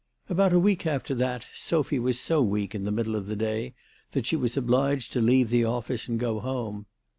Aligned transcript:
About 0.29 0.51
a 0.51 0.57
week 0.59 0.87
after 0.87 1.13
that 1.13 1.45
Sophy 1.53 1.99
was 1.99 2.19
so 2.19 2.41
weak 2.41 2.73
in 2.73 2.85
the 2.85 2.91
middle 2.91 3.15
of 3.15 3.27
the 3.27 3.35
day 3.35 3.75
that 4.13 4.25
she 4.25 4.35
was 4.35 4.57
obliged 4.57 5.13
to 5.13 5.21
leave 5.21 5.51
the 5.51 5.63
office 5.63 6.07
and 6.07 6.19
go 6.19 6.39
home. 6.39 6.87